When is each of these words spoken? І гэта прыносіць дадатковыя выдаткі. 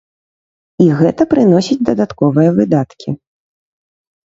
І 0.85 0.87
гэта 1.01 1.21
прыносіць 1.35 1.79
дадатковыя 1.91 2.57
выдаткі. 2.59 3.09